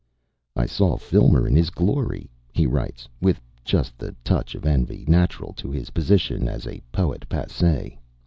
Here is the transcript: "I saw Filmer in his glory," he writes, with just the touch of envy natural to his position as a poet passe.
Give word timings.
"I 0.55 0.65
saw 0.65 0.97
Filmer 0.97 1.47
in 1.47 1.55
his 1.55 1.69
glory," 1.69 2.27
he 2.51 2.65
writes, 2.65 3.07
with 3.21 3.39
just 3.63 3.99
the 3.99 4.15
touch 4.23 4.55
of 4.55 4.65
envy 4.65 5.05
natural 5.07 5.53
to 5.57 5.69
his 5.69 5.91
position 5.91 6.47
as 6.47 6.65
a 6.65 6.81
poet 6.91 7.29
passe. 7.29 7.99